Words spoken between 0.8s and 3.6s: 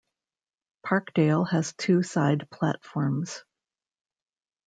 Parkdale has two side platforms.